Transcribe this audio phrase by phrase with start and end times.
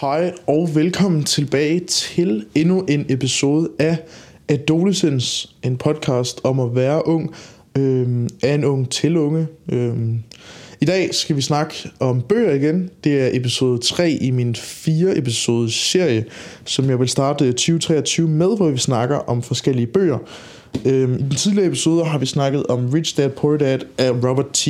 [0.00, 3.98] Hej og velkommen tilbage til endnu en episode af
[4.48, 7.34] Adolescence, en podcast om at være ung,
[7.78, 9.46] øh, af en ung til unge.
[9.72, 9.94] Øh.
[10.80, 12.90] I dag skal vi snakke om bøger igen.
[13.04, 16.24] Det er episode 3 i min fire episodes serie,
[16.64, 20.18] som jeg vil starte 2023 med, hvor vi snakker om forskellige bøger.
[20.84, 24.52] Øhm, I den tidligere episode har vi snakket om Rich Dad Poor Dad af Robert
[24.52, 24.68] T.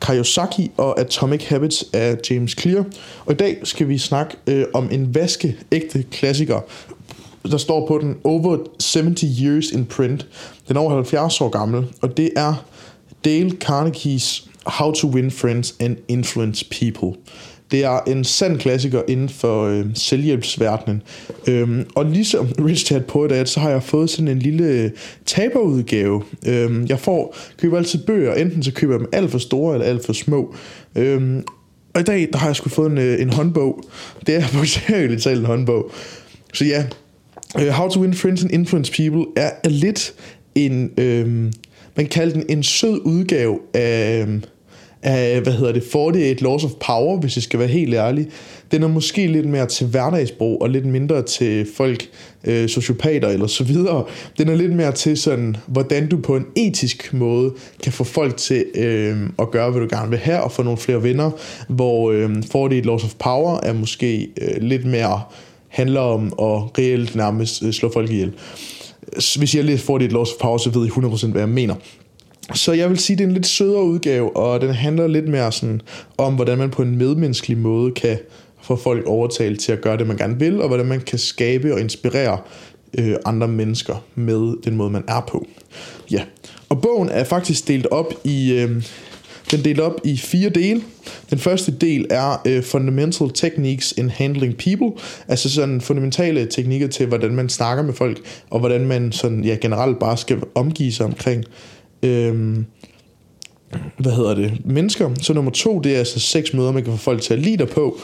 [0.00, 2.84] Kiyosaki og Atomic Habits af James Clear.
[3.26, 6.60] Og i dag skal vi snakke øh, om en vaskeægte klassiker.
[7.50, 8.56] Der står på den Over
[8.94, 10.26] 70 Years in Print.
[10.68, 12.64] Den er over 70 år gammel, og det er
[13.24, 17.20] Dale Carnegies How to Win Friends and Influence People.
[17.70, 21.02] Det er en sand klassiker inden for øh, selvhjælpsverdenen.
[21.48, 24.90] Øhm, og ligesom Rich Dad Poor Dad, så har jeg fået sådan en lille øh,
[25.26, 26.22] taberudgave.
[26.46, 29.86] Øhm, jeg får, køber altid bøger, enten så køber jeg dem alt for store eller
[29.86, 30.54] alt for små.
[30.96, 31.44] Øhm,
[31.94, 33.82] og i dag, der har jeg sgu fået en, øh, en håndbog.
[34.26, 35.90] Det er bogstaveligt talt en håndbog.
[36.54, 36.84] Så ja,
[37.60, 40.14] øh, How to Win Friends and Influence People er, er lidt
[40.54, 41.26] en, Øh,
[41.96, 44.40] man kan kalde den en sød udgave af, Øh,
[45.02, 48.28] af, hvad hedder det, 48 Laws of Power, hvis jeg skal være helt ærlig.
[48.72, 52.08] Den er måske lidt mere til hverdagsbrug, og lidt mindre til folk,
[52.44, 54.04] øh, sociopater eller så videre.
[54.38, 58.36] Den er lidt mere til sådan, hvordan du på en etisk måde kan få folk
[58.36, 61.30] til øh, at gøre, hvad du gerne vil have, og få nogle flere venner,
[61.68, 65.20] hvor øh, 48 Laws of Power er måske øh, lidt mere
[65.70, 68.32] handler om at reelt nærmest øh, slå folk ihjel.
[69.38, 71.74] Hvis jeg lige får dit Laws of Power, så ved I 100% hvad jeg mener.
[72.54, 75.28] Så jeg vil sige, at det er en lidt sødere udgave, og den handler lidt
[75.28, 75.80] mere sådan
[76.18, 78.18] om, hvordan man på en medmenneskelig måde kan
[78.62, 81.74] få folk overtalt til at gøre det, man gerne vil, og hvordan man kan skabe
[81.74, 82.38] og inspirere
[82.98, 85.46] øh, andre mennesker med den måde, man er på.
[86.10, 86.22] Ja,
[86.68, 88.52] og bogen er faktisk delt op i...
[88.52, 88.82] Øh,
[89.50, 90.82] den er delt op i fire dele.
[91.30, 97.06] Den første del er øh, Fundamental Techniques in Handling People, altså sådan fundamentale teknikker til,
[97.06, 98.18] hvordan man snakker med folk,
[98.50, 101.44] og hvordan man sådan, ja, generelt bare skal omgive sig omkring
[102.02, 102.64] øhm,
[103.98, 105.10] hvad hedder det, mennesker.
[105.22, 107.56] Så nummer to, det er altså seks møder, man kan få folk til at lide
[107.56, 107.98] dig på.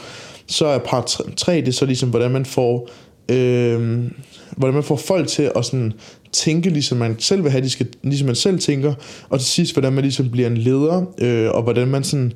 [0.47, 2.89] Så er part tre, det er så ligesom, hvordan man får,
[3.31, 4.13] øhm,
[4.57, 5.93] hvordan man får folk til at sådan
[6.31, 8.93] tænke, ligesom man selv vil have, de skal, ligesom man selv tænker.
[9.29, 12.33] Og til sidst, hvordan man ligesom bliver en leder, øh, og hvordan man sådan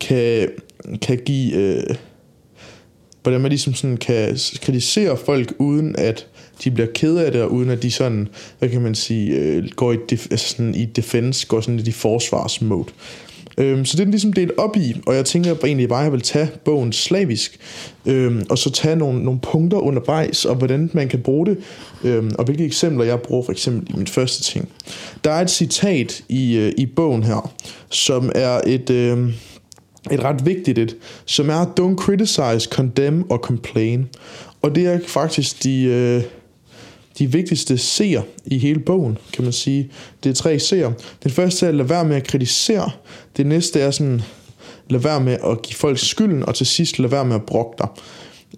[0.00, 0.48] kan,
[1.02, 1.54] kan give...
[1.54, 1.82] Øh,
[3.22, 6.26] hvordan man ligesom sådan kan kritisere folk, uden at
[6.64, 8.28] de bliver ked af det, og uden at de sådan,
[8.58, 11.88] hvad kan man sige, øh, går i, def, altså sådan i defense, går sådan lidt
[11.88, 12.88] i forsvarsmode.
[13.58, 16.12] Øhm, så det er ligesom delt op i, og jeg tænker egentlig bare, at jeg
[16.12, 17.58] vil tage bogen slavisk,
[18.06, 21.58] øhm, og så tage nogle, nogle punkter undervejs, og hvordan man kan bruge det,
[22.04, 24.68] øhm, og hvilke eksempler jeg bruger for eksempel i min første ting.
[25.24, 27.52] Der er et citat i, øh, i bogen her,
[27.90, 28.90] som er et...
[28.90, 29.32] Øh,
[30.10, 34.08] et ret vigtigt et, som er don't criticize, condemn or complain.
[34.62, 36.22] Og det er faktisk de, øh,
[37.18, 39.90] de vigtigste seer i hele bogen, kan man sige.
[40.24, 40.92] Det er tre seer.
[41.22, 42.90] Den første er at lade være med at kritisere.
[43.36, 44.22] Det næste er sådan,
[44.90, 47.74] lad være med at give folk skylden, og til sidst lad være med at brokke
[47.78, 47.88] dig.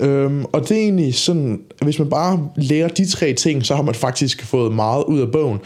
[0.01, 3.75] Øhm, og det er egentlig sådan, at hvis man bare lærer de tre ting, så
[3.75, 5.59] har man faktisk fået meget ud af bogen.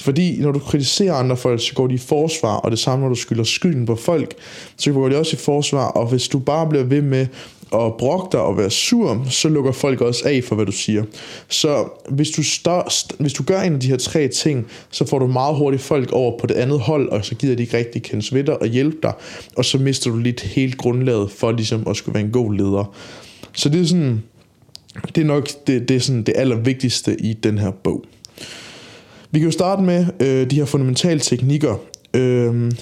[0.00, 3.08] Fordi når du kritiserer andre folk, så går de i forsvar, og det samme når
[3.08, 4.34] du skylder skylden på folk,
[4.76, 7.26] så går de også i forsvar, og hvis du bare bliver ved med
[7.70, 11.04] og brokke dig og være sur, så lukker folk også af for, hvad du siger.
[11.48, 15.18] Så hvis du, stør, hvis du gør en af de her tre ting, så får
[15.18, 18.02] du meget hurtigt folk over på det andet hold, og så gider de ikke rigtig
[18.02, 19.12] kendes ved dig og hjælpe dig,
[19.56, 22.94] og så mister du lidt helt grundlaget for ligesom at skulle være en god leder.
[23.52, 24.22] Så det er sådan,
[25.14, 28.04] det er nok det, det, er sådan det allervigtigste i den her bog.
[29.30, 31.76] Vi kan jo starte med øh, de her fundamentale teknikker.
[32.14, 32.72] Øh,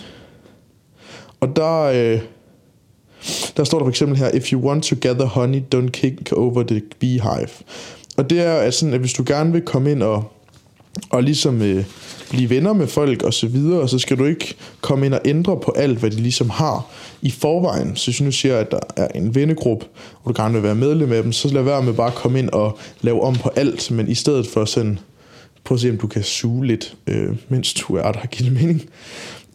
[1.40, 2.20] og der, øh,
[3.56, 6.62] der står der for eksempel her, if you want to gather honey, don't kick over
[6.62, 7.48] the beehive.
[8.16, 10.32] Og det er altså sådan, at hvis du gerne vil komme ind og,
[11.10, 11.84] og ligesom øh,
[12.30, 15.60] blive venner med folk og så videre, så skal du ikke komme ind og ændre
[15.60, 16.86] på alt, hvad de ligesom har
[17.22, 17.96] i forvejen.
[17.96, 19.86] Så hvis du nu siger, at der er en vennegruppe,
[20.22, 22.38] og du gerne vil være medlem af dem, så lad være med bare at komme
[22.38, 24.98] ind og lave om på alt, men i stedet for sådan
[25.64, 28.60] Prøv at se, om du kan suge lidt, øh, mens du er der, giver det
[28.60, 28.82] mening.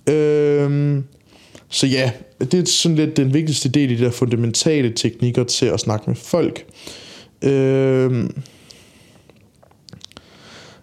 [0.09, 1.01] Øh,
[1.69, 5.65] så ja, det er sådan lidt den vigtigste del i de der fundamentale teknikker til
[5.65, 6.65] at snakke med folk.
[7.41, 8.29] Øh,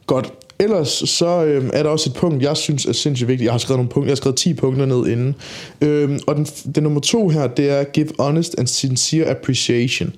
[0.06, 0.32] godt.
[0.58, 3.44] Ellers så øh, er der også et punkt, jeg synes er sindssygt vigtigt.
[3.44, 5.34] Jeg har skrevet nogle punkter, jeg har skrevet 10 punkter ned inden.
[5.80, 10.12] Øh, og den, den nummer to her, det er give honest and sincere appreciation.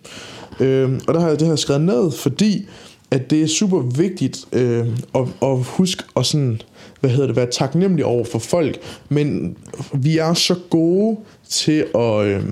[0.60, 2.66] Øh, og der har jeg det her skrevet ned, fordi
[3.10, 6.62] at det er super vigtigt øh, at, at huske at sådan,
[7.00, 8.78] hvad hedder det, være taknemmelig over for folk,
[9.08, 9.56] men
[9.94, 11.16] vi er så gode
[11.48, 12.42] til at, øh,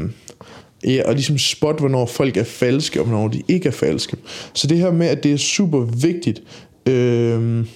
[0.85, 4.17] Ja, og ligesom spot, hvornår folk er falske, og hvornår de ikke er falske.
[4.53, 6.43] Så det her med, at det er super vigtigt,
[6.87, 7.67] øh,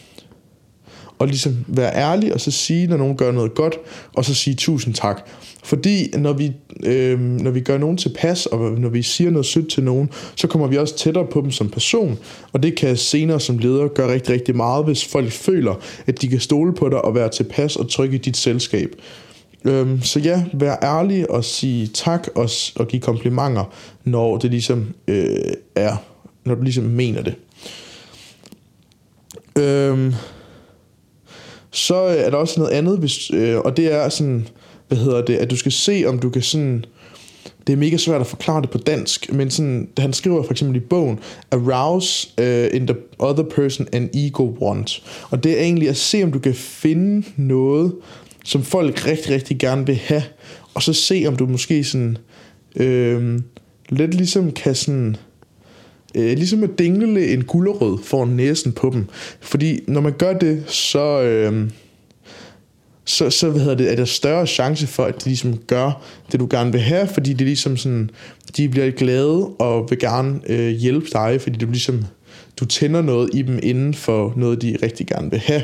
[1.20, 3.78] og ligesom være ærlig, og så sige, når nogen gør noget godt,
[4.14, 5.28] og så sige tusind tak.
[5.64, 6.52] Fordi når vi,
[6.84, 10.46] øh, når vi gør nogen tilpas, og når vi siger noget sødt til nogen, så
[10.46, 12.18] kommer vi også tættere på dem som person,
[12.52, 15.74] og det kan senere som leder gøre rigtig, rigtig meget, hvis folk føler,
[16.06, 18.90] at de kan stole på dig og være tilpas og trygge i dit selskab.
[19.64, 23.64] Øhm, så ja, vær ærlig og sige tak og, og give komplimenter,
[24.04, 25.96] når det ligesom øh, er,
[26.44, 27.34] når du ligesom mener det.
[29.58, 30.14] Øhm,
[31.70, 34.48] så øh, er der også noget andet, hvis, øh, og det er sådan,
[34.88, 36.84] hvad hedder det, at du skal se, om du kan sådan,
[37.66, 40.76] det er mega svært at forklare det på dansk, men sådan, han skriver for eksempel
[40.76, 41.18] i bogen,
[41.50, 45.02] arouse uh, in the other person an ego want.
[45.30, 47.92] Og det er egentlig at se, om du kan finde noget,
[48.44, 50.22] som folk rigtig, rigtig gerne vil have,
[50.74, 52.18] og så se, om du måske sådan,
[52.76, 53.40] øh,
[53.88, 55.29] lidt ligesom kan sådan, øh,
[56.14, 59.06] Øh, ligesom at dingle en gullerød for næsen på dem.
[59.40, 61.70] Fordi når man gør det, så, øh,
[63.04, 66.02] så, så hvad hedder det, er der større chance for, at de ligesom gør
[66.32, 68.10] det, du gerne vil have, fordi det ligesom sådan,
[68.56, 72.04] de bliver glade og vil gerne øh, hjælpe dig, fordi du ligesom,
[72.60, 75.62] du tænder noget i dem inden for noget, de rigtig gerne vil have.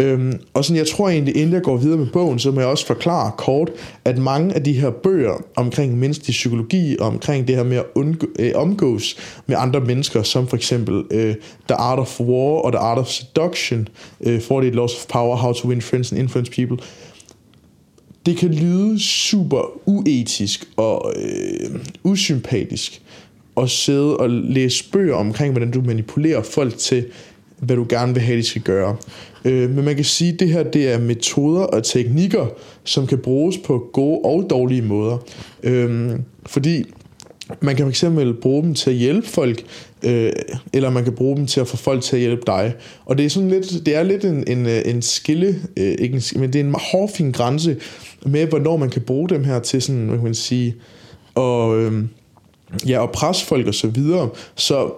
[0.00, 2.68] Øhm, og sådan, jeg tror egentlig, inden jeg går videre med bogen, så må jeg
[2.68, 3.70] også forklare kort,
[4.04, 7.84] at mange af de her bøger omkring menneskelig psykologi, og omkring det her med at
[7.94, 9.16] undgå, øh, omgås
[9.46, 11.34] med andre mennesker, som for eksempel øh,
[11.68, 13.88] The Art of War og The Art of Seduction,
[14.20, 16.78] øh, 48 Laws of Power, How to Win Friends and Influence People,
[18.26, 23.02] det kan lyde super uetisk og øh, usympatisk
[23.56, 27.06] at sidde og læse bøger omkring, hvordan du manipulerer folk til,
[27.60, 28.96] hvad du gerne vil have, de skal gøre.
[29.44, 32.46] Øh, men man kan sige, at det her det er metoder og teknikker,
[32.84, 35.18] som kan bruges på gode og dårlige måder.
[35.62, 36.10] Øh,
[36.46, 36.84] fordi
[37.60, 38.04] man kan fx
[38.42, 39.64] bruge dem til at hjælpe folk,
[40.02, 40.32] øh,
[40.72, 42.74] eller man kan bruge dem til at få folk til at hjælpe dig.
[43.04, 46.14] Og det er sådan lidt, det er lidt en, en, øh, en skille, øh, ikke
[46.14, 47.76] en, men det er en hårfin grænse
[48.26, 50.76] med, hvornår man kan bruge dem her til sådan, hvad kan man sige,
[51.34, 52.04] og, øh,
[52.88, 54.28] ja, og presse folk og så videre.
[54.54, 54.90] Så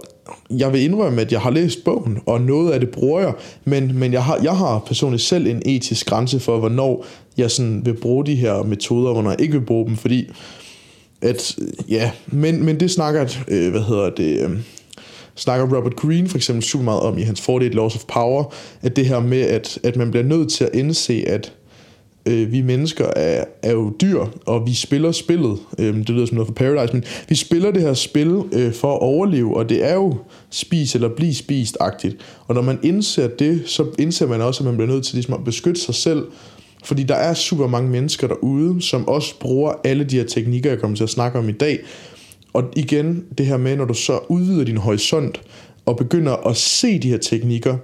[0.50, 3.32] jeg vil indrømme, at jeg har læst bogen, og noget af det bruger jeg,
[3.64, 7.06] men, men jeg, har, jeg har personligt selv en etisk grænse for, hvornår
[7.36, 10.30] jeg sådan vil bruge de her metoder, og hvornår jeg ikke vil bruge dem, fordi
[11.22, 11.56] at,
[11.88, 14.50] ja, men, men det snakker, øh, hvad hedder det, øh,
[15.34, 18.96] snakker Robert Greene for eksempel super meget om i hans 48 Laws of Power, at
[18.96, 21.52] det her med, at, at man bliver nødt til at indse, at
[22.26, 25.58] øh, vi mennesker er, er jo dyr, og vi spiller spillet.
[25.78, 28.94] Øh, det lyder som noget for Paradise, men vi spiller det her spil øh, for
[28.94, 30.16] at overleve, og det er jo
[30.50, 32.16] spis eller blive spist-agtigt.
[32.46, 35.34] Og når man indser det, så indser man også, at man bliver nødt til ligesom
[35.34, 36.24] at beskytte sig selv,
[36.84, 40.78] fordi der er super mange mennesker derude, som også bruger alle de her teknikker, jeg
[40.78, 41.78] kommer til at snakke om i dag.
[42.52, 45.40] Og igen, det her med, når du så udvider din horisont,
[45.86, 47.76] og begynder at se de her teknikker,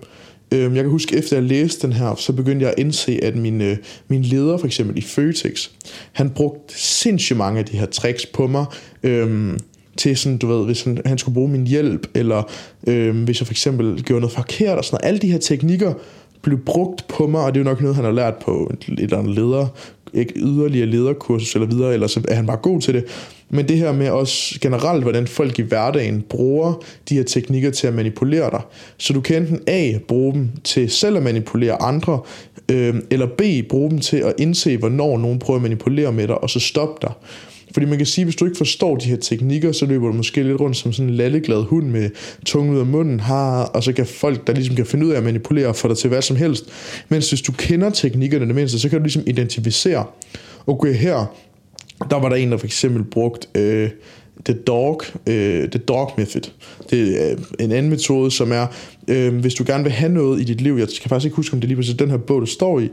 [0.52, 3.36] Øhm, jeg kan huske, efter jeg læste den her, så begyndte jeg at indse, at
[3.36, 3.76] min, øh,
[4.08, 5.68] min leder for eksempel i Føtex,
[6.12, 8.66] han brugte sindssygt mange af de her tricks på mig,
[9.02, 9.58] øhm,
[9.96, 12.42] til sådan, du ved, hvis han, han skulle bruge min hjælp, eller
[12.86, 15.08] øhm, hvis jeg for eksempel gjorde noget forkert og sådan noget.
[15.08, 15.94] Alle de her teknikker
[16.42, 19.02] blev brugt på mig, og det er jo nok noget, han har lært på et
[19.02, 19.66] eller andet leder,
[20.14, 23.04] ikke yderligere lederkursus eller videre, eller så er han bare god til det.
[23.50, 27.86] Men det her med også generelt, hvordan folk i hverdagen bruger de her teknikker til
[27.86, 28.60] at manipulere dig.
[28.98, 32.20] Så du kan enten A, bruge dem til selv at manipulere andre,
[32.68, 36.42] øh, eller B, bruge dem til at indse, hvornår nogen prøver at manipulere med dig,
[36.42, 37.12] og så stoppe dig.
[37.72, 40.12] Fordi man kan sige, at hvis du ikke forstår de her teknikker, så løber du
[40.12, 42.10] måske lidt rundt som sådan en lalleglad hund med
[42.46, 45.16] tungen ud af munden, har, og så kan folk, der ligesom kan finde ud af
[45.16, 46.64] at manipulere for få dig til hvad som helst.
[47.08, 50.04] Mens hvis du kender teknikkerne det mindste, så kan du ligesom identificere,
[50.66, 51.34] okay her,
[52.10, 53.90] der var der en, der for eksempel brugt øh,
[54.44, 56.50] The Dog, øh, The Dog Method.
[56.90, 58.66] Det er øh, en anden metode, som er,
[59.08, 61.54] øh, hvis du gerne vil have noget i dit liv, jeg kan faktisk ikke huske,
[61.54, 62.88] om det er lige præcis den her bog, du står i,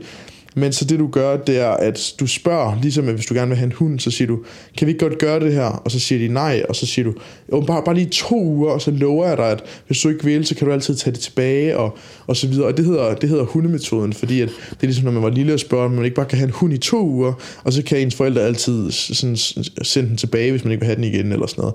[0.58, 3.48] men så det du gør, det er, at du spørger, ligesom at hvis du gerne
[3.48, 4.38] vil have en hund, så siger du,
[4.78, 5.64] kan vi ikke godt gøre det her?
[5.64, 7.14] Og så siger de nej, og så siger du,
[7.52, 10.24] jo, bare, bare lige to uger, og så lover jeg dig, at hvis du ikke
[10.24, 12.66] vil, så kan du altid tage det tilbage, og, og så videre.
[12.66, 15.54] Og det hedder, det hedder hundemetoden, fordi at det er ligesom, når man var lille
[15.54, 17.32] og spørger, om man ikke bare kan have en hund i to uger,
[17.64, 19.36] og så kan ens forældre altid sådan,
[19.82, 21.74] sende den tilbage, hvis man ikke vil have den igen, eller sådan noget.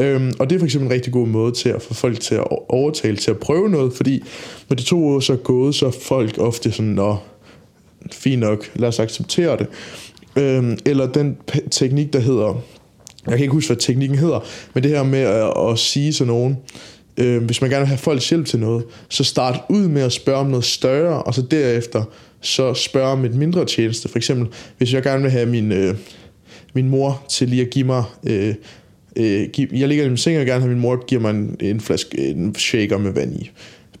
[0.00, 2.34] Øhm, og det er for eksempel en rigtig god måde til at få folk til
[2.34, 4.22] at overtale til at prøve noget, fordi
[4.68, 7.16] når de to uger så er gået, så er folk ofte sådan, nå,
[8.12, 9.66] fint nok, lad os acceptere det.
[10.36, 11.36] Øhm, eller den
[11.70, 12.62] teknik, der hedder,
[13.26, 14.40] jeg kan ikke huske, hvad teknikken hedder,
[14.74, 16.56] men det her med at, at sige til nogen,
[17.16, 20.12] øh, hvis man gerne vil have folks hjælp til noget, så start ud med at
[20.12, 22.04] spørge om noget større, og så derefter
[22.40, 24.08] så spørge om et mindre tjeneste.
[24.08, 25.94] For eksempel, hvis jeg gerne vil have min, øh,
[26.74, 28.04] min mor til lige at give mig...
[28.26, 28.54] Øh,
[29.16, 31.56] øh, give, jeg ligger i min seng og gerne have min mor giver mig en,
[31.60, 33.50] en flaske en shaker med vand i.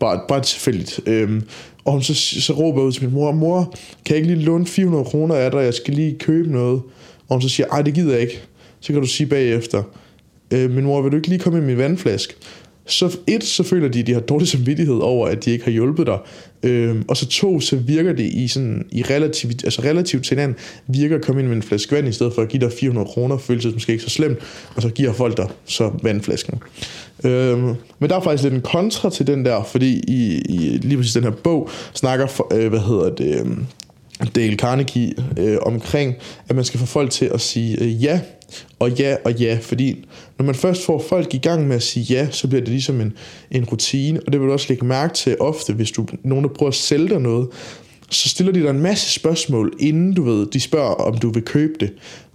[0.00, 1.00] Bare, bare tilfældigt.
[1.06, 1.42] Øhm,
[1.84, 4.66] og hun så, så råber ud til min mor, mor, kan jeg ikke lige låne
[4.66, 6.82] 400 kroner af dig, jeg skal lige købe noget.
[7.28, 8.42] Og hun så siger, ej det gider jeg ikke.
[8.80, 9.82] Så kan du sige bagefter,
[10.50, 12.34] øh, min mor, vil du ikke lige komme i min vandflaske?
[12.92, 15.72] Så et, så føler de, at de har dårlig samvittighed over, at de ikke har
[15.72, 16.18] hjulpet dig.
[16.62, 20.56] Øhm, og så to, så virker det i, sådan, i relativt, altså relativt til hinanden,
[20.86, 23.06] virker at komme ind med en flaske vand, i stedet for at give dig 400
[23.06, 24.38] kroner, føles det måske ikke så slemt,
[24.76, 26.58] og så giver folk dig så vandflasken.
[27.24, 30.96] Øhm, men der er faktisk lidt en kontra til den der, fordi i, i lige
[30.96, 33.46] præcis den her bog snakker, for, øh, hvad hedder det, øh,
[34.34, 36.14] Dale Carnegie øh, omkring,
[36.48, 38.20] at man skal få folk til at sige øh, ja,
[38.78, 40.04] og ja og ja, fordi
[40.38, 43.00] når man først får folk i gang med at sige ja, så bliver det ligesom
[43.00, 43.12] en,
[43.50, 46.50] en rutine, og det vil du også lægge mærke til ofte, hvis du nogen, der
[46.50, 47.48] prøver at sælge dig noget,
[48.10, 51.42] så stiller de dig en masse spørgsmål, inden du ved, de spørger, om du vil
[51.42, 51.92] købe det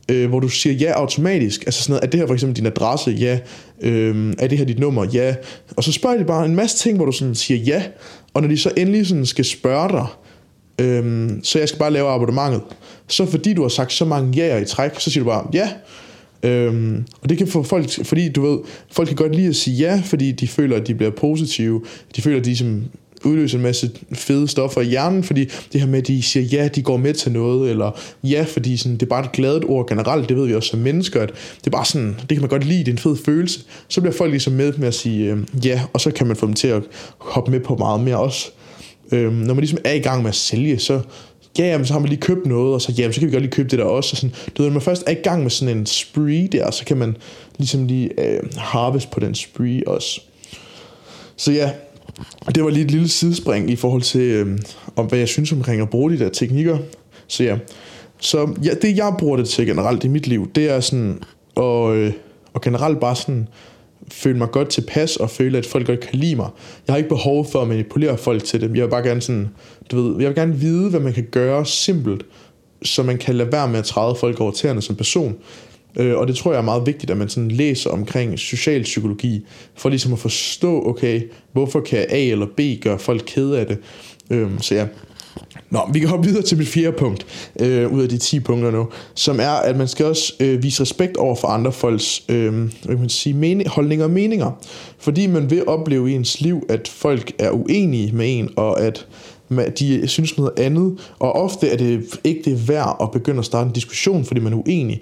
[0.09, 1.63] øh, hvor du siger ja automatisk.
[1.65, 3.11] Altså sådan noget, er det her for eksempel din adresse?
[3.11, 3.39] Ja.
[3.81, 5.05] Øh, er det her dit nummer?
[5.13, 5.35] Ja.
[5.77, 7.83] Og så spørger de bare en masse ting, hvor du sådan siger ja.
[8.33, 10.05] Og når de så endelig sådan skal spørge dig,
[10.85, 12.61] øh, så jeg skal bare lave abonnementet.
[13.07, 15.69] Så fordi du har sagt så mange ja'er i træk, så siger du bare ja.
[16.45, 18.59] Øhm, og det kan få folk, fordi du ved,
[18.91, 21.81] folk kan godt lide at sige ja, fordi de føler, at de bliver positive.
[22.15, 22.83] De føler, at de som
[23.23, 26.67] udløser en masse fede stoffer i hjernen, fordi det her med, at de siger ja,
[26.67, 29.87] de går med til noget, eller ja, fordi sådan, det er bare et gladet ord
[29.87, 32.49] generelt, det ved vi også som mennesker, at det er bare sådan, det kan man
[32.49, 33.59] godt lide, det er en fed følelse.
[33.87, 36.45] Så bliver folk ligesom med med at sige øh, ja, og så kan man få
[36.45, 36.83] dem til at
[37.17, 38.51] hoppe med på meget mere også.
[39.11, 41.01] Øh, når man ligesom er i gang med at sælge, så,
[41.59, 43.43] ja, jamen, så har man lige købt noget, og så, jamen, så kan vi godt
[43.43, 44.13] lige købe det der også.
[44.13, 46.71] Og sådan, du ved, når man først er i gang med sådan en spree der,
[46.71, 47.17] så kan man
[47.57, 50.21] ligesom lige øh, harvest på den spree også.
[51.37, 51.71] Så ja,
[52.55, 54.59] det var lige et lille sidespring i forhold til, øh,
[54.95, 56.77] om hvad jeg synes omkring at bruge de der teknikker.
[57.27, 57.57] Så ja,
[58.19, 61.19] så ja, det jeg bruger det til generelt i mit liv, det er sådan,
[61.55, 62.13] og, øh,
[62.53, 63.47] og generelt bare sådan,
[64.11, 66.49] føle mig godt tilpas og føle, at folk godt kan lide mig.
[66.87, 68.75] Jeg har ikke behov for at manipulere folk til det.
[68.75, 69.47] Jeg vil bare gerne sådan,
[69.91, 72.25] du ved, jeg vil gerne vide, hvad man kan gøre simpelt,
[72.83, 75.35] så man kan lade være med at træde folk over tæerne som person.
[75.99, 79.45] Øh, og det tror jeg er meget vigtigt, at man sådan læser omkring socialpsykologi,
[79.75, 81.21] for ligesom at forstå, okay,
[81.51, 83.77] hvorfor kan A eller B gøre folk kede af det.
[84.29, 84.87] Øh, så ja,
[85.69, 87.25] Nå, vi kan hoppe videre til mit fjerde punkt,
[87.59, 90.81] øh, ud af de 10 punkter nu, som er, at man skal også øh, vise
[90.81, 94.51] respekt over for andre folks øh, hvad kan man sige, mening, holdninger og meninger.
[94.99, 99.07] Fordi man vil opleve i ens liv, at folk er uenige med en, og at
[99.79, 103.67] de synes noget andet, og ofte er det ikke det værd at begynde at starte
[103.67, 105.01] en diskussion, fordi man er uenig.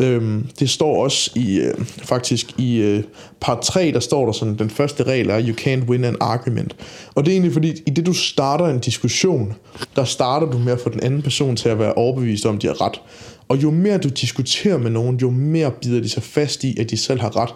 [0.00, 3.02] Øhm, det står også i øh, faktisk i øh,
[3.40, 6.76] part 3, der står der sådan, den første regel er, you can't win an argument.
[7.14, 9.54] Og det er egentlig fordi, i det du starter en diskussion,
[9.96, 12.62] der starter du med at få den anden person til at være overbevist om, at
[12.62, 13.00] de har ret.
[13.48, 16.90] Og jo mere du diskuterer med nogen, jo mere bider de sig fast i, at
[16.90, 17.50] de selv har ret.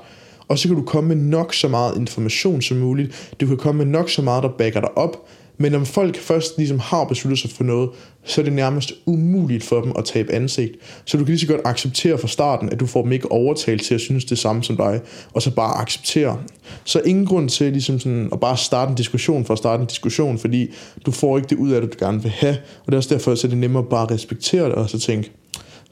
[0.48, 3.30] Og så kan du komme med nok så meget information som muligt.
[3.40, 5.26] Du kan komme med nok så meget, der backer dig op,
[5.58, 7.90] men når folk først ligesom har besluttet sig for noget,
[8.24, 10.72] så er det nærmest umuligt for dem at tabe ansigt.
[11.04, 13.82] Så du kan lige så godt acceptere fra starten, at du får dem ikke overtalt
[13.82, 15.00] til at synes det samme som dig,
[15.32, 16.38] og så bare acceptere.
[16.84, 19.86] Så ingen grund til ligesom sådan, at bare starte en diskussion for at starte en
[19.86, 20.70] diskussion, fordi
[21.06, 22.56] du får ikke det ud af det, du gerne vil have.
[22.56, 24.98] Og det er også derfor, at det er nemmere bare at respektere det, og så
[24.98, 25.30] tænke,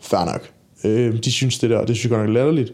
[0.01, 0.51] fair nok,
[0.85, 2.73] øh, de synes det der, det synes jeg godt nok latterligt,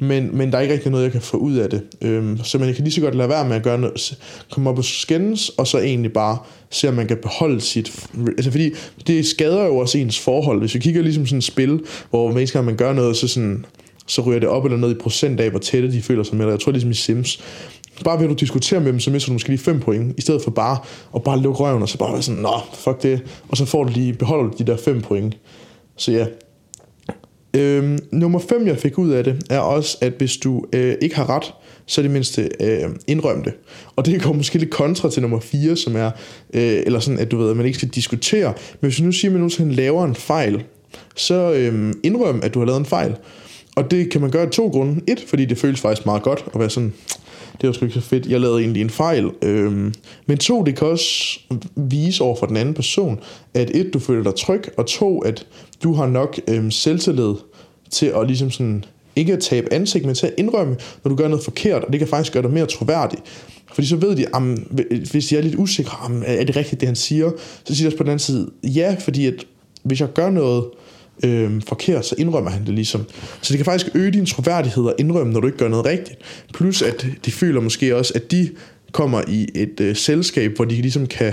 [0.00, 1.82] men, men der er ikke rigtig noget, jeg kan få ud af det.
[2.02, 4.18] Øhm, så man kan lige så godt lade være med at gøre noget,
[4.50, 6.38] komme op og skændes, og så egentlig bare
[6.70, 8.06] se, om man kan beholde sit...
[8.26, 8.70] Altså fordi
[9.06, 10.58] det skader jo også ens forhold.
[10.58, 11.80] Hvis vi kigger ligesom sådan et spil,
[12.10, 13.66] hvor hver gang man gør noget, så, sådan,
[14.06, 16.46] så ryger det op eller ned i procent af, hvor tætte de føler sig med
[16.46, 16.52] det.
[16.52, 17.40] Jeg tror ligesom i Sims.
[18.04, 20.20] Bare ved at du diskuterer med dem, så mister du måske lige 5 point, i
[20.20, 20.78] stedet for bare
[21.14, 23.84] at bare lukke røven, og så bare være sådan, nå, fuck det, og så får
[23.84, 25.36] du lige, beholder du de der 5 point.
[25.96, 26.26] Så ja,
[27.56, 31.16] Øhm, nummer 5, jeg fik ud af det, er også, at hvis du øh, ikke
[31.16, 31.54] har ret,
[31.86, 33.52] så er det mindste øh, indrøm det.
[33.96, 36.10] Og det går måske lidt kontra til nummer 4, som er,
[36.54, 38.54] øh, eller sådan, at du ved, at man ikke skal diskutere.
[38.80, 40.64] Men hvis du nu siger, at man nogensinde laver en fejl,
[41.16, 43.16] så øh, indrøm, at du har lavet en fejl.
[43.76, 45.00] Og det kan man gøre af to grunde.
[45.08, 46.92] Et, fordi det føles faktisk meget godt at være sådan,
[47.60, 49.30] det var sgu ikke så fedt, jeg lavede egentlig en fejl.
[49.42, 49.94] Øhm,
[50.26, 51.40] men to, det kan også
[51.76, 53.20] vise over for den anden person,
[53.54, 55.46] at et, du føler dig tryg, og to, at
[55.82, 57.34] du har nok øhm, selvtillid
[57.90, 58.84] til at ligesom sådan,
[59.16, 61.98] ikke at tabe ansigt, men til at indrømme, når du gør noget forkert, og det
[62.00, 63.18] kan faktisk gøre dig mere troværdig.
[63.72, 64.56] Fordi så ved de, om,
[65.10, 67.30] hvis de er lidt usikre, om, er det rigtigt, det han siger,
[67.64, 69.34] så siger de også på den anden side, ja, fordi at
[69.82, 70.64] hvis jeg gør noget,
[71.24, 73.04] øh, forkert, så indrømmer han det ligesom.
[73.42, 76.18] Så det kan faktisk øge din troværdighed at indrømme, når du ikke gør noget rigtigt.
[76.54, 78.50] Plus at de føler måske også, at de
[78.92, 81.32] kommer i et øh, selskab, hvor de ligesom kan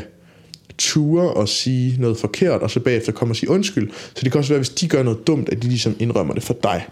[0.77, 3.91] ture og sige noget forkert, og så bagefter komme og sige undskyld.
[3.91, 6.44] Så det kan også være, hvis de gør noget dumt, at de ligesom indrømmer det
[6.44, 6.88] for dig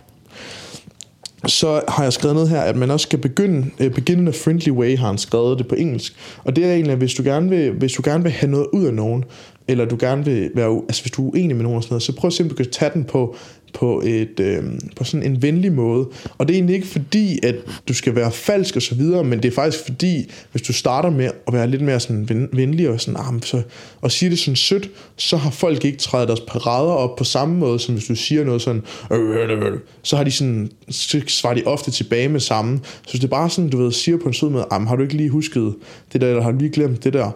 [1.47, 4.31] så har jeg skrevet ned her, at man også skal begynde, øh, begin in a
[4.31, 6.15] friendly way, har han skrevet det på engelsk.
[6.43, 8.67] Og det er egentlig, at hvis du gerne vil, hvis du gerne vil have noget
[8.73, 9.23] ud af nogen,
[9.67, 12.03] eller du gerne vil være, altså hvis du er uenig med nogen og sådan noget,
[12.03, 13.35] så prøv simpelthen at tage den på,
[13.75, 14.63] på, et, øh,
[14.95, 16.07] på sådan en venlig måde.
[16.37, 17.55] Og det er egentlig ikke fordi, at
[17.87, 21.09] du skal være falsk og så videre, men det er faktisk fordi, hvis du starter
[21.09, 23.61] med at være lidt mere sådan venlig og sådan, ah, så,
[24.01, 27.57] og sige det sådan sødt, så har folk ikke trædet deres parader op på samme
[27.57, 31.21] måde, som hvis du siger noget sådan, øh, øh, øh, så har de sådan, så
[31.27, 32.79] svarer de ofte tilbage med samme.
[32.83, 34.95] Så hvis det er bare sådan, du ved, siger på en sød måde, ah, har
[34.95, 35.75] du ikke lige husket
[36.13, 37.31] det der, eller har du lige glemt det der,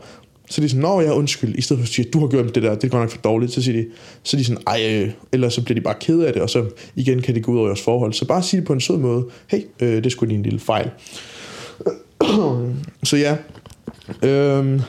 [0.50, 2.64] så er sådan, nå ja, undskyld, i stedet for at sige, du har gjort det
[2.64, 3.88] der, det går nok for dårligt, så siger de,
[4.24, 6.50] så er de sådan, ej, øh, eller så bliver de bare ked af det, og
[6.50, 6.66] så
[6.96, 8.14] igen kan det gå ud over jeres forhold.
[8.14, 10.60] Så bare sig det på en sød måde, hey, øh, det skulle lige en lille
[10.60, 10.90] fejl.
[13.04, 13.38] så ja,
[14.24, 14.82] øh,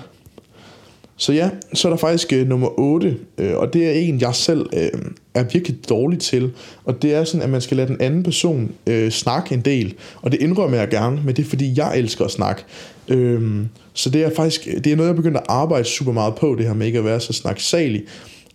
[1.21, 4.35] så ja, så er der faktisk øh, nummer 8, øh, og det er en, jeg
[4.35, 4.91] selv øh,
[5.35, 6.53] er virkelig dårlig til.
[6.85, 9.95] Og det er sådan, at man skal lade den anden person øh, snakke en del.
[10.23, 12.65] Og det indrømmer jeg gerne, men det er fordi, jeg elsker at snakke.
[13.09, 16.35] Øh, så det er faktisk øh, det er noget, jeg begynder at arbejde super meget
[16.35, 18.03] på, det her med ikke at være så snaksalig.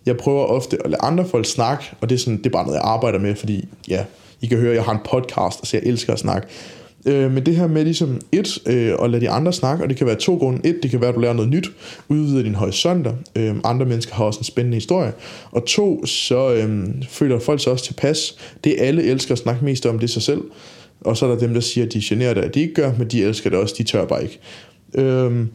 [0.06, 2.66] Jeg prøver ofte at lade andre folk snakke, og det er, sådan, det er bare
[2.66, 4.04] noget, jeg arbejder med, fordi ja,
[4.40, 6.48] I kan høre, at jeg har en podcast, så jeg elsker at snakke.
[7.06, 9.96] Øh, men det her med ligesom et, øh, at lade de andre snakke, og det
[9.96, 10.68] kan være to grunde.
[10.68, 11.70] Et, det kan være, at du lærer noget nyt,
[12.08, 13.12] udvider din horisonter.
[13.36, 15.12] Øh, andre mennesker har også en spændende historie.
[15.50, 18.36] Og to, så øh, føler folk sig også tilpas.
[18.64, 20.42] Det alle elsker at snakke mest om, det er sig selv.
[21.00, 22.92] Og så er der dem, der siger, at de generer det, at de ikke gør,
[22.98, 24.38] men de elsker det også, de tør bare ikke.
[24.94, 25.46] Øh,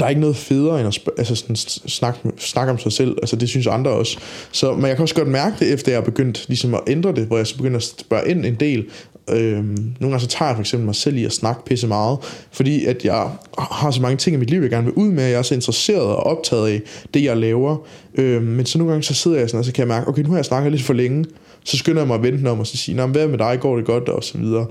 [0.00, 3.16] der er ikke noget federe end at sp- altså sådan snakke, snakke om sig selv.
[3.22, 4.18] Altså det synes andre også.
[4.52, 7.12] Så, men jeg kan også godt mærke det, efter jeg har begyndt ligesom at ændre
[7.12, 8.84] det, hvor jeg så begynder at spørge ind en del.
[9.30, 12.18] Øhm, nogle gange så tager jeg for eksempel mig selv i at snakke pisse meget,
[12.52, 15.24] fordi at jeg har så mange ting i mit liv, jeg gerne vil ud med,
[15.24, 16.82] jeg er så interesseret og optaget af
[17.14, 17.76] det, jeg laver.
[18.14, 20.22] Øhm, men så nogle gange så sidder jeg sådan, og så kan jeg mærke, okay,
[20.22, 21.24] nu har jeg snakket lidt for længe,
[21.64, 23.84] så skynder jeg mig at vente om, og så sige, hvad med dig, går det
[23.84, 24.66] godt, og så videre.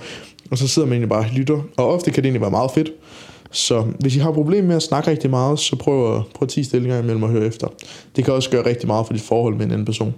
[0.51, 2.71] Og så sidder man egentlig bare og lytter, og ofte kan det egentlig være meget
[2.71, 2.91] fedt.
[3.51, 6.49] Så hvis I har problemer med at snakke rigtig meget, så prøv at, prøv at
[6.49, 7.67] 10 stillinger imellem at høre efter.
[8.15, 10.13] Det kan også gøre rigtig meget for dit forhold med en anden person.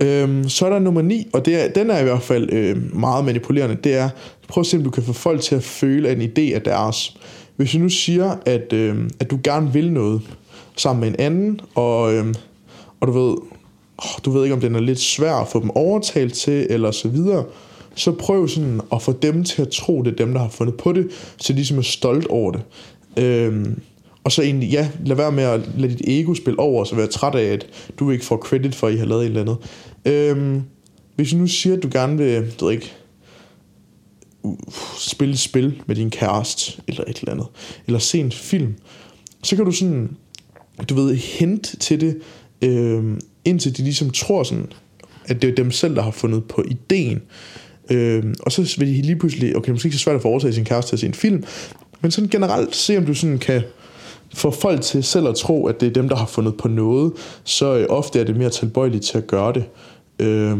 [0.00, 2.96] Øhm, så er der nummer 9, og det er, den er i hvert fald øh,
[2.96, 3.76] meget manipulerende.
[3.84, 4.08] Det er,
[4.48, 6.58] prøv at se om du kan få folk til at føle, at en idé er
[6.58, 7.16] deres.
[7.56, 10.20] Hvis du nu siger, at, øh, at du gerne vil noget
[10.76, 12.34] sammen med en anden, og, øh,
[13.00, 13.36] og du ved,
[14.24, 17.08] du ved ikke, om den er lidt svær at få dem overtalt til, eller så
[17.08, 17.44] videre,
[17.94, 20.76] så prøv sådan at få dem til at tro, det er dem, der har fundet
[20.76, 22.62] på det, så de ligesom er stolt over det.
[23.16, 23.80] Øhm,
[24.24, 26.94] og så egentlig, ja, lad være med at lade dit ego spille over, og så
[26.94, 27.66] være træt af, at
[27.98, 29.56] du ikke får credit for, at I har lavet et eller andet.
[30.04, 30.62] Øhm,
[31.16, 32.92] hvis du nu siger, at du gerne vil, du ved ikke,
[34.42, 34.58] uh,
[34.98, 37.46] spille et spil med din kæreste, eller et eller andet,
[37.86, 38.74] eller se en film,
[39.42, 40.16] så kan du sådan,
[40.88, 42.18] du ved, hente til det,
[42.62, 44.72] øhm, indtil de ligesom tror sådan,
[45.24, 47.22] at det er dem selv, der har fundet på ideen.
[47.92, 50.64] Øh, og så vil de lige pludselig, okay, måske ikke så svært at få sin
[50.64, 51.44] kæreste til at se en film,
[52.00, 53.62] men sådan generelt se, om du sådan kan
[54.34, 57.12] få folk til selv at tro, at det er dem, der har fundet på noget,
[57.44, 59.64] så øh, ofte er det mere tilbøjeligt til at gøre det.
[60.18, 60.58] Øh,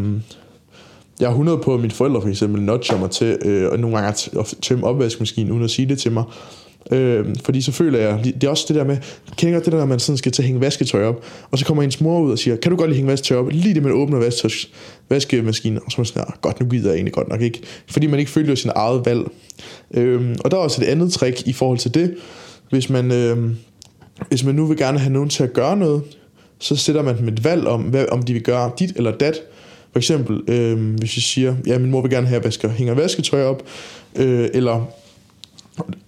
[1.20, 3.96] jeg har 100 på, at mine forældre for eksempel nudger mig til øh, og nogle
[3.96, 4.08] gange
[4.40, 6.24] at tømme opvaskemaskinen, uden at sige det til mig.
[6.90, 8.96] Øh, fordi så føler jeg, det er også det der med,
[9.36, 11.82] kender det der, når man sådan skal til at hænge vasketøj op, og så kommer
[11.82, 13.48] ens mor ud og siger, kan du godt lige hænge vasketøj op?
[13.48, 14.50] Lige det, man åbner vasketøj,
[15.08, 17.60] vaskemaskinen, og så er man sådan, ah, godt, nu gider jeg egentlig godt nok ikke.
[17.90, 19.20] Fordi man ikke følger sin eget valg.
[19.94, 22.14] Øh, og der er også et andet trick i forhold til det.
[22.70, 23.50] Hvis man, øh,
[24.28, 26.02] hvis man nu vil gerne have nogen til at gøre noget,
[26.58, 29.40] så sætter man dem et valg om, hvad, om de vil gøre dit eller dat.
[29.92, 32.68] For eksempel, øh, hvis vi siger, ja, min mor vil gerne have, at jeg vasker,
[32.68, 33.62] hænger vasketøj op,
[34.16, 34.86] øh, eller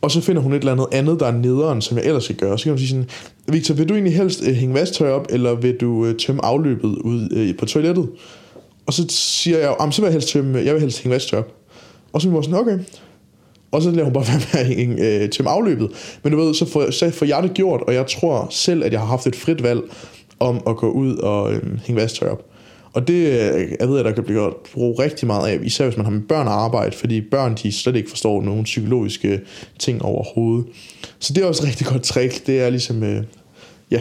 [0.00, 2.36] og så finder hun et eller andet andet, der er nederen, som jeg ellers skal
[2.36, 2.58] gøre.
[2.58, 3.08] Så kan hun sige sådan,
[3.48, 6.88] Victor, vil du egentlig helst øh, hænge vasktøj op, eller vil du øh, tømme afløbet
[6.88, 8.08] ud øh, på toilettet?
[8.86, 11.38] Og så siger jeg, så vil jeg helst, tømme, øh, jeg vil helst hænge vasktøj
[11.38, 11.52] op.
[12.12, 12.78] Og så er hun sådan, okay.
[13.72, 15.90] Og så lader hun bare være med at hænge, øh, tømme afløbet.
[16.22, 18.92] Men du ved, så får, så får jeg det gjort, og jeg tror selv, at
[18.92, 19.80] jeg har haft et frit valg
[20.40, 22.53] om at gå ud og øh, hænge vasktøj op.
[22.94, 25.84] Og det øh, jeg ved jeg, der kan blive gjort brug rigtig meget af, især
[25.84, 29.40] hvis man har med børn at arbejde, fordi børn de slet ikke forstår nogen psykologiske
[29.78, 30.66] ting overhovedet.
[31.18, 33.24] Så det er også et rigtig godt trick, det er ligesom, øh,
[33.90, 34.00] ja,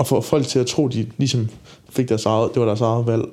[0.00, 1.48] at få folk til at tro, de ligesom
[1.90, 3.24] fik deres eget, det var deres eget valg.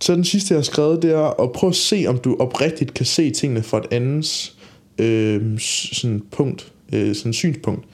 [0.00, 2.94] Så den sidste, jeg har skrevet, det er at prøve at se, om du oprigtigt
[2.94, 4.56] kan se tingene fra et andens
[4.98, 7.84] øh, sådan punkt, øh, sådan synspunkt.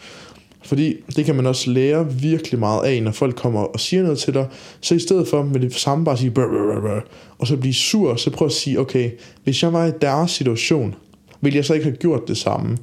[0.69, 4.19] Fordi det kan man også lære virkelig meget af, når folk kommer og siger noget
[4.19, 4.47] til dig.
[4.81, 7.01] Så i stedet for med det samme bare at sige, brr, brr, brr,
[7.39, 9.11] og så blive sur, så prøv at sige, okay,
[9.45, 10.95] hvis jeg var i deres situation,
[11.41, 12.77] ville jeg så ikke have gjort det samme?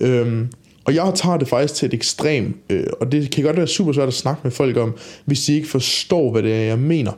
[0.00, 0.48] Øhm,
[0.84, 3.92] Og jeg tager det faktisk til et ekstrem, øh, og det kan godt være super
[3.92, 4.94] svært at snakke med folk om,
[5.24, 7.12] hvis de ikke forstår, hvad det er, jeg mener.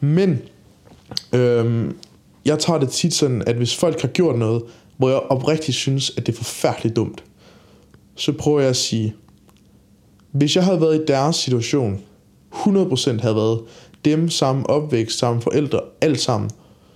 [0.00, 0.38] Men
[1.32, 1.96] øhm,
[2.44, 4.62] jeg tager det tit sådan, at hvis folk har gjort noget,
[4.96, 7.24] hvor jeg oprigtigt synes, at det er forfærdeligt dumt,
[8.14, 9.14] så prøver jeg at sige,
[10.38, 12.00] hvis jeg havde været i deres situation,
[12.52, 13.60] 100% havde været
[14.04, 16.50] dem, samme opvækst, samme forældre, alt sammen,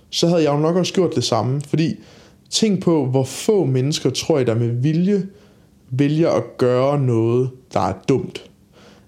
[0.09, 1.61] så havde jeg jo nok også gjort det samme.
[1.67, 1.95] Fordi
[2.49, 5.27] tænk på, hvor få mennesker tror jeg, der med vilje
[5.89, 8.49] vælger at gøre noget, der er dumt.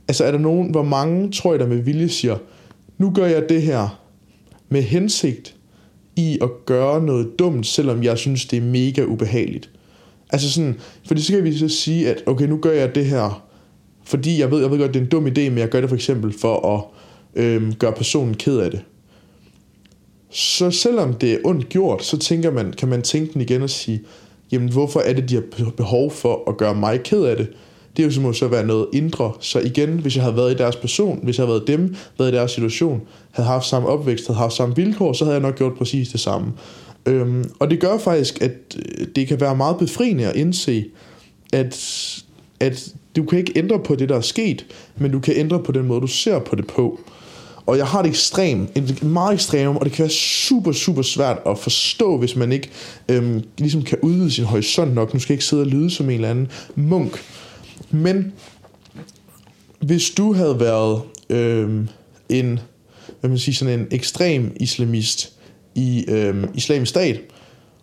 [0.08, 2.38] Altså er der nogen, hvor mange tror jeg, der med vilje siger,
[2.98, 4.00] nu gør jeg det her
[4.70, 5.56] med hensigt
[6.16, 9.70] i at gøre noget dumt, selvom jeg synes, det er mega ubehageligt.
[10.30, 13.44] Altså sådan, fordi så kan vi så sige, at okay, nu gør jeg det her,
[14.04, 15.90] fordi jeg ved, jeg ved godt, det er en dum idé, men jeg gør det
[15.90, 16.84] for eksempel for at
[17.44, 18.84] øhm, gøre personen ked af det.
[20.30, 23.70] Så selvom det er ondt gjort, så tænker man, kan man tænke den igen og
[23.70, 24.02] sige,
[24.52, 27.48] jamen hvorfor er det, de har behov for at gøre mig ked af det?
[27.98, 29.32] Det er jo som så være noget indre.
[29.40, 32.32] Så igen, hvis jeg havde været i deres person, hvis jeg havde været dem, været
[32.32, 35.58] i deres situation, havde haft samme opvækst, havde haft samme vilkår, så havde jeg nok
[35.58, 36.54] gjort præcis det samme.
[37.06, 40.86] Øhm, og det gør faktisk, at øh, det kan være meget befriende at indse,
[41.54, 42.24] at,
[42.60, 44.66] at du kan ikke ændre på det, der er sket,
[44.98, 47.00] men du kan ændre på den måde, du ser på det på.
[47.66, 51.38] Og jeg har det ekstrem, et meget ekstremt, og det kan være super, super svært
[51.46, 52.70] at forstå, hvis man ikke
[53.10, 55.14] øhm, ligesom kan udvide sin horisont nok.
[55.14, 57.24] Nu skal jeg ikke sidde og lyde som en eller anden munk.
[57.92, 58.34] Men
[59.80, 61.88] hvis du havde været øhm,
[62.30, 62.60] en,
[63.20, 65.34] hvad man siger, sådan en ekstrem islamist
[65.76, 67.22] i øhm, islamisk stat,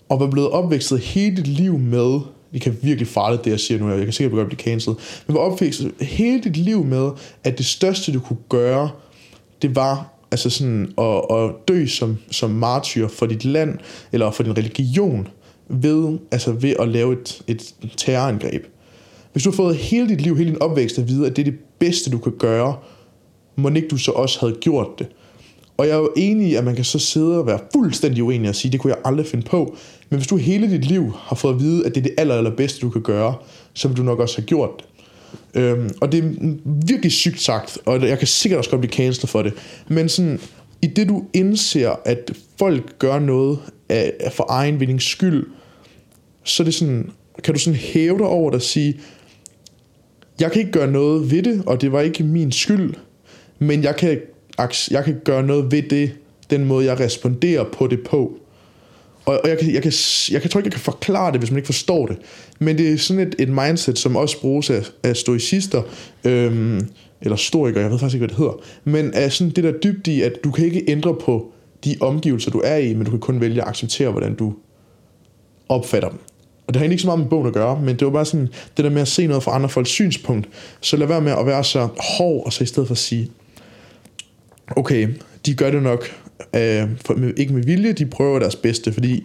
[0.08, 2.20] og var blevet opvækstet hele dit liv med,
[2.52, 5.34] det kan virkelig farligt det jeg siger nu, jeg kan sikkert godt blive cancelled, men
[5.34, 7.10] var opvækstet hele dit liv med,
[7.44, 8.90] at det største du kunne gøre,
[9.62, 13.78] det var altså sådan at, at dø som, som martyr for dit land,
[14.12, 15.28] eller for din religion,
[15.68, 18.66] ved, altså ved at lave et, et terrorangreb.
[19.32, 21.50] Hvis du har fået hele dit liv, hele din opvækst at vide, at det er
[21.50, 22.76] det bedste, du kan gøre,
[23.56, 25.06] må ikke du så også havde gjort det.
[25.80, 28.48] Og jeg er jo enig i, at man kan så sidde og være fuldstændig uenig
[28.48, 29.76] og sige, det kunne jeg aldrig finde på.
[30.10, 32.34] Men hvis du hele dit liv har fået at vide, at det er det aller,
[32.34, 33.34] aller bedste, du kan gøre,
[33.74, 34.86] så vil du nok også have gjort det.
[35.62, 36.30] Øhm, og det er
[36.86, 39.52] virkelig sygt sagt, og jeg kan sikkert også godt blive cancelled for det.
[39.88, 40.40] Men sådan,
[40.82, 45.46] i det du indser, at folk gør noget af, af for egen vindings skyld,
[46.44, 47.10] så er det sådan,
[47.44, 49.00] kan du sådan hæve dig over det og sige,
[50.40, 52.94] jeg kan ikke gøre noget ved det, og det var ikke min skyld,
[53.58, 54.18] men jeg kan,
[54.90, 56.12] jeg kan gøre noget ved det,
[56.50, 58.38] den måde jeg responderer på det på.
[59.24, 59.92] Og, og jeg, kan, jeg, kan,
[60.30, 62.18] jeg kan, tror ikke, jeg kan forklare det, hvis man ikke forstår det.
[62.58, 65.82] Men det er sådan et, et mindset, som også bruges af, af stoicister,
[66.24, 66.88] øhm,
[67.20, 68.62] eller storikere, jeg ved faktisk ikke, hvad det hedder.
[68.84, 71.52] Men er sådan det der dybt i, at du kan ikke ændre på
[71.84, 74.54] de omgivelser, du er i, men du kan kun vælge at acceptere, hvordan du
[75.68, 76.18] opfatter dem.
[76.66, 78.24] Og det har egentlig ikke så meget med bogen at gøre, men det var bare
[78.24, 80.48] sådan, det der med at se noget fra andre folks synspunkt.
[80.80, 83.30] Så lad være med at være så hård, og så i stedet for at sige,
[84.76, 85.09] okay,
[85.46, 86.04] de gør det nok,
[86.56, 89.24] øh, for, med, ikke med vilje, de prøver deres bedste, fordi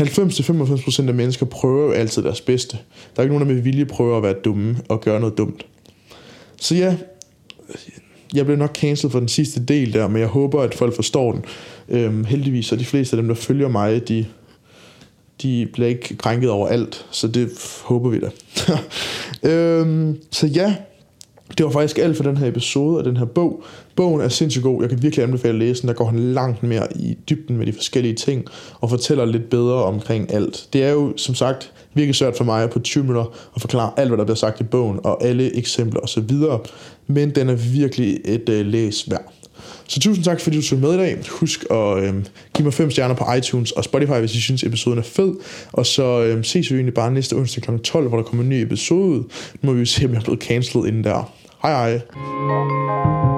[0.00, 2.76] 90-95% af mennesker prøver jo altid deres bedste.
[3.16, 5.66] Der er ikke nogen, der med vilje prøver at være dumme og gøre noget dumt.
[6.60, 6.96] Så ja,
[8.34, 11.32] jeg blev nok cancelled for den sidste del der, men jeg håber, at folk forstår
[11.32, 11.44] den.
[11.88, 14.26] Øhm, heldigvis er de fleste af dem, der følger mig, de,
[15.42, 17.50] de bliver ikke krænket over alt, så det
[17.84, 18.30] håber vi da.
[19.50, 20.74] øhm, så ja,
[21.58, 23.62] det var faktisk alt for den her episode af den her bog.
[23.96, 24.82] Bogen er sindssygt god.
[24.82, 25.88] Jeg kan virkelig anbefale at læse den.
[25.88, 28.44] Der går han langt mere i dybden med de forskellige ting
[28.80, 30.68] og fortæller lidt bedre omkring alt.
[30.72, 34.08] Det er jo som sagt virkelig svært for mig på 20 minutter at forklare alt,
[34.08, 36.30] hvad der bliver sagt i bogen og alle eksempler osv.
[37.06, 39.32] Men den er virkelig et uh, læs værd.
[39.88, 41.18] Så tusind tak, fordi du så med i dag.
[41.30, 42.14] Husk at øh,
[42.54, 45.34] give mig 5 stjerner på iTunes og Spotify, hvis I synes, episoden er fed.
[45.72, 47.78] Og så øh, ses vi egentlig bare næste onsdag kl.
[47.78, 49.22] 12, hvor der kommer en ny episode ud.
[49.62, 51.32] Nu må vi jo se, om jeg er blevet cancelled inden der.
[51.62, 53.37] Hej hej.